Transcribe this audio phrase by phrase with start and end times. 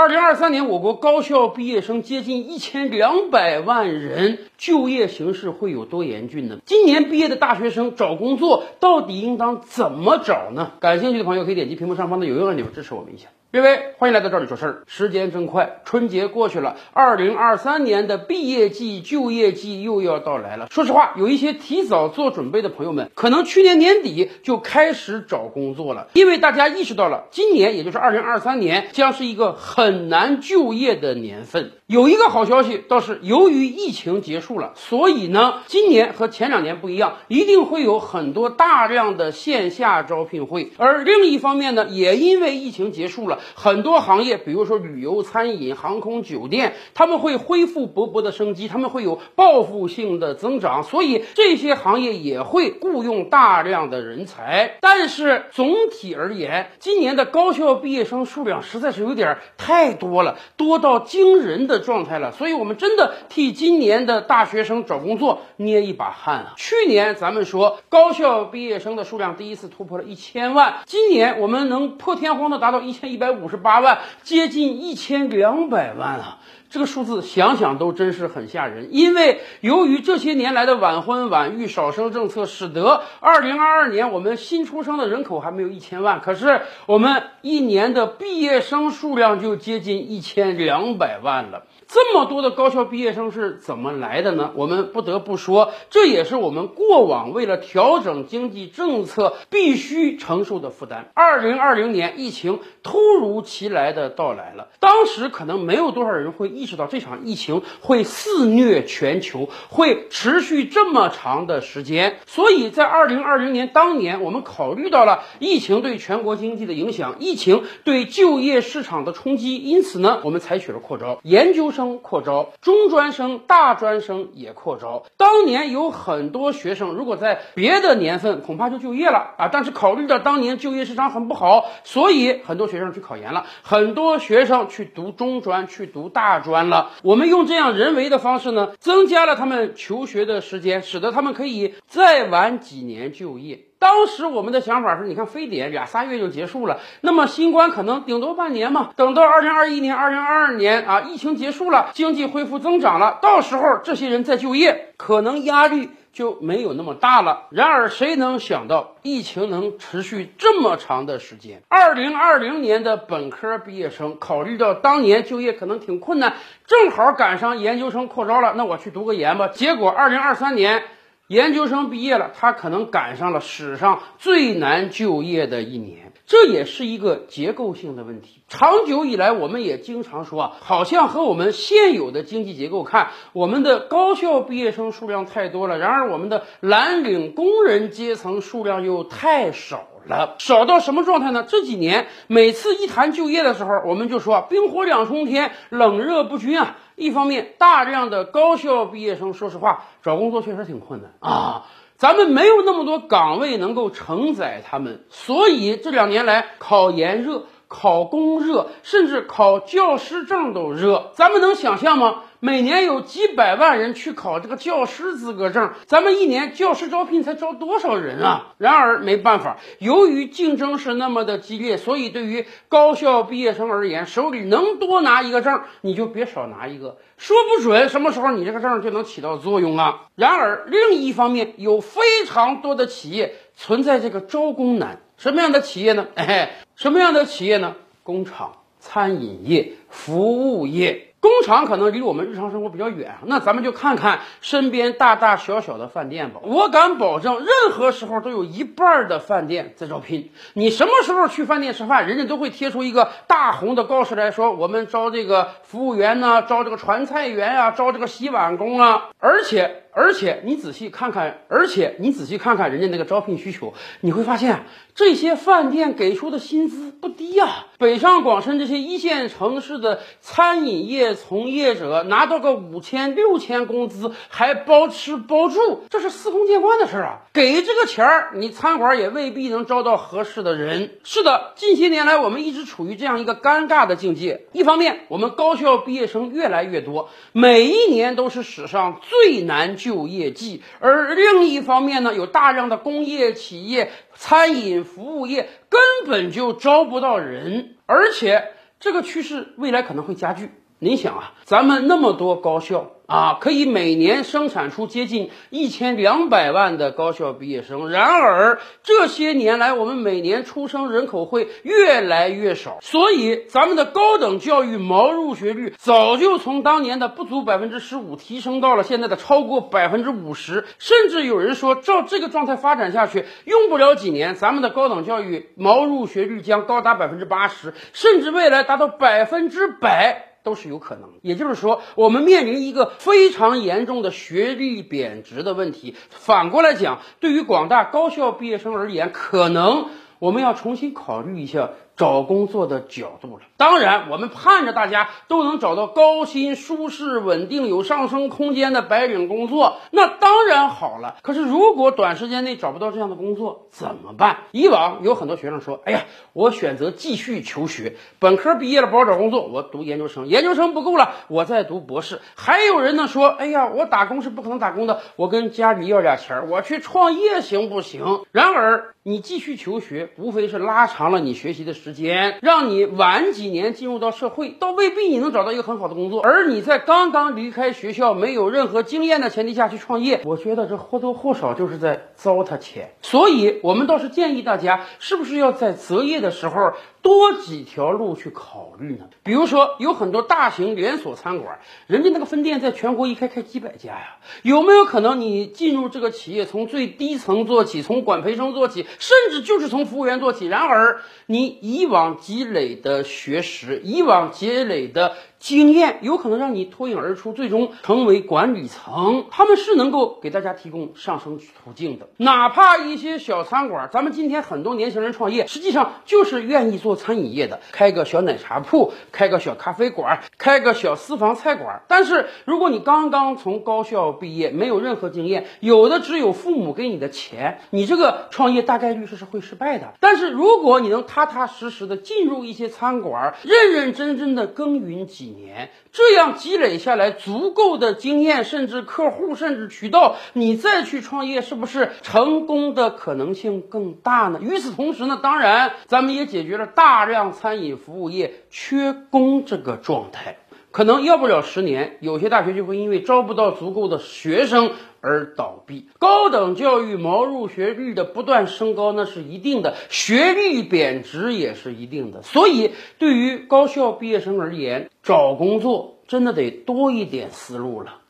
[0.00, 6.56] 二零二三年我国高校毕业生接近一千两百万人，就业形势会有多严峻呢？
[6.64, 10.70] 今年毕业的大学生找工作到底应当怎么找呢？
[10.80, 13.28] 感兴趣的朋友可以点击屏幕上方的有用按钮支持我们一下。
[13.52, 14.82] 各位，欢迎来到这里说事儿。
[14.86, 20.68] 时间真快，春节过去了，二零二三年的毕业季、就业季又要到来了。
[20.70, 31.72] 说实话，有一些提早做准备的朋友们，可能去年年底就开始找工作了，因为大家意识到了，今年也就是二零二三年将是一个很难就业的年份。
[31.88, 40.70] 有一个好消息，倒是由于疫情结束了，所以呢，今年和前两年不一样，一定会有很多大量的线下招聘会。
[40.76, 43.39] 而另一方面呢，也因为疫情结束了。
[43.54, 54.76] 很多行业，比如说旅游、餐饮、航空、酒店，他们会恢复勃勃的生机，他们会有报复性的增长，所以这些行业也会雇佣大量的人才。
[54.80, 62.32] 但是总体而言，今年的高校毕业生数量实在是有点太多了，多到惊人的状态了。
[62.32, 66.52] 所以我们真的替今年的大学生找工作捏一把汗啊！
[66.56, 73.29] 去年咱们说高校毕业生的数量第一次突破了一千万，今年我们能破天荒的达到一千一百。
[73.30, 76.38] 五十八万，接近一千两百万啊！
[76.68, 78.90] 这个数字想想都真是很吓人。
[78.92, 91.64] 因为由于这些年来的晚婚晚育、少生政策，使得二零二二年我们新出生的人口还没有一千万，可是我们一年的毕业生数量就接近一千两百万了。
[91.88, 94.52] 这么多的高校毕业生是怎么来的呢？
[94.54, 101.08] 我们不得不说，这也是我们过往为了调整经济政策必须承受的负担。
[101.14, 112.16] 二零二零年疫情突如其来的到来了，当时可能没有多少人会意识到这场疫情会肆虐全球，会持续这么长的时间。
[112.26, 121.90] 所以在二零二零年当年，我们考虑到了疫情对全国经济的影响，疫情对就业市场的冲击，因此呢，我们采取了扩招研究生。
[122.02, 125.04] 扩招，中专生、大专生也扩招。
[125.16, 129.48] 当年有很多学生，如果在别的年份，恐怕就就业了啊。
[129.52, 136.92] 但是考虑到当年就业市场很不好，所以很多学生去考考研了，很多学生去读中专、去读大专了。
[137.02, 143.69] 我们用这样人为的方式呢，增加了他们求学的时间，使得他们可以再晚几年就业。
[143.80, 148.90] 当时我们的想法是，你看非典俩仨月就结束了，那么新冠可能顶多半年嘛。
[148.94, 157.46] 等到二零二一年、二零二二年啊，疫情结束了，经济恢复增长了，到时候这些人再就业，可能压力就没有那么大了。
[157.48, 161.62] 然而，谁能想到疫情能持续这么长的时间？
[161.70, 166.34] 二零二零年的本科毕业生，考虑到当年就业可能挺困难，
[166.66, 169.48] 正好赶上研究生扩招了，那我去读个研吧。
[169.48, 170.82] 结果二零二三年。
[171.30, 178.42] 研究生毕业了，他可能赶上了史上最难就业的一年，这也是一个结构性的问题。
[178.48, 191.44] 长久以来，我们也经常说啊，好像和我们现有的经济结构看，我们的高校毕业生数量太多了，然而我们的蓝领工人阶层数量又太少了，少到什么状态呢？
[191.48, 196.76] 这几年每次一谈就业的时候，我们就说冰火两重天，冷热不均啊。
[196.96, 201.66] 一方面，大量的高校毕业生，说实话，找工作确实挺困难啊。
[201.96, 211.10] 咱们没有那么多岗位能够承载他们，所以这两年来考研热、考公热，甚至考教师证都热。
[211.14, 212.22] 咱们能想象吗？
[212.42, 218.54] 每年有几百万人去考这个教师资格证，咱们一年教师招聘才招多少人啊？
[218.56, 230.06] 然而没办法，由于竞争是那么的激烈，所以对于高校毕业生而言，手里能多拿一个证，你就别少拿一个，说不准什么时候你这个证就能起到作用啊。
[230.14, 236.06] 然而另一方面，有非常多的企业存在这个招工难，什么样的企业呢？
[236.14, 237.76] 哎， 什么样的企业呢？
[238.02, 241.09] 工厂、餐饮业、服务业。
[241.20, 246.40] 工厂可能离我们日常生活比较远，那咱们就看看身边大大小小的饭店吧。
[246.42, 250.30] 我敢保证，任何时候都有一半的饭店在招聘。
[250.54, 259.84] 你什么时候去饭店吃饭，人家都会贴出一个大红的告示来说，我们招这个服务员呢，招这个传菜员啊，招这个洗碗工啊，而且。
[259.92, 264.64] 而且你仔细看看，而且你仔细看看人家那个招聘需求，你会发现
[264.94, 267.66] 这些饭店给出的薪资不低啊。
[267.78, 277.20] 北上广深这些一线城市的餐饮业从业者拿到个五千六千工资，还包吃包住，这是司空见惯的事儿啊。
[277.32, 280.98] 给这个钱儿，你餐馆也未必能招到合适的人。
[281.02, 284.46] 是的，近些年来我们一直处于这样一个尴尬的境界。
[284.52, 289.79] 一方面，我们高校毕业生越来越多，每一年都是史上最难。
[289.80, 300.50] 就业季，而另一方面呢，有大量的工业企业、餐饮服务业根本就招不到人，而且这个趋势未来可能会加剧。
[300.82, 307.90] 您想啊，咱们那么多高校啊，可以每年生产出接近一千两百万的高校毕业生。
[307.90, 320.64] 然而这些年来，我们每年出生人口会越来越少，所以咱们的高等教育毛入学率早就从当年的不足百分之十五提升到了现在的超过百分之五十。
[320.78, 330.28] 甚至有人说，照这个状态发展下去，用不了几年，咱们的高等教育毛入学率将高达百分之八十，甚至未来达到百分之百。
[330.42, 335.94] 都是有可能，也就是说，我们面临一个非常严重的学历贬值的问题。
[336.08, 339.88] 反过来讲，对于广大高校毕业生而言，可能
[340.18, 341.70] 我们要重新考虑一下。
[342.00, 351.16] 找工作的角度了，当然，我们盼着大家都能找到高薪、舒适、稳定、有上升空间的白领工作，那当然好了。
[351.20, 354.44] 可是，如果短时间内找不到这样的工作，怎么办？
[354.52, 371.89] 以往有很多学生说：“哎呀，我选择继续求学，本科毕业了不好找工作，我读研究生，研究生不够了，我再读博士。”还有人呢说：“哎呀，我打工是不可能打工的，我跟家里要点钱，我去创业行不行？”然而，你继续求学，无非是拉长了你学习的时。
[371.90, 376.22] 时间让你晚几年进入到社会，倒未必你能找到一个很好的工作。
[376.22, 382.92] 而你在刚刚离开学校、没有任何经验的前提下去创业，我觉得这或多或少就是在糟蹋钱。
[383.02, 386.74] 所以，我们倒是建议大家，是不是要在择业的时候？
[387.02, 389.08] 多几条路去考虑呢？
[389.22, 394.16] 比如说，有很多大型连锁餐馆，人家那个分店在全国一开开几百家呀。
[394.42, 400.46] 有没有可能你进入这个企业，从最低层做起，从管培生做起，甚至就是从服务员做起？
[400.46, 405.16] 然而，你以往积累的学识，以往积累的。
[405.40, 409.24] 经验有可能让你脱颖而出，最终成为管理层。
[409.30, 412.08] 他们是能够给大家提供上升途径的。
[412.18, 421.80] 哪怕一些小餐馆，咱们今天很多年轻人创业，实际上就是愿意做餐饮业的，开个小奶茶铺，开个小咖啡馆，开个小私房菜馆。
[421.88, 429.94] 但是如果你刚刚从高校毕业，没有任何经验，有的只有父母给你的钱，你这个创业大概率是会失败的。
[430.00, 435.29] 但是如果你能踏踏实实的进入一些餐馆，认认真真的耕耘几。
[435.30, 444.38] 年这样积累下来足够的经验，甚至客户，甚至渠道，你再去创业，是不是成功的可能性更大呢？
[444.42, 450.36] 与此同时呢，当然，咱们也解决了大量餐饮服务业缺工这个状态。
[450.72, 455.88] 可能要不了十年，有些大学就会因为招不到足够的学生而倒闭。
[455.98, 462.22] 高等教育毛入学率的不断升高，那是一定的；学历贬值也是一定的。
[462.22, 468.00] 所以，对于高校毕业生而言，找工作真的得多一点思路了。